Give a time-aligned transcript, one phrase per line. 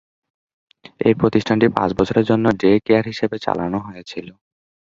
[0.99, 4.27] এই প্রতিষ্ঠানটি পাঁচ বছরের জন্য ডে-কেয়ার হিসেবে চালানো হয়েছিল।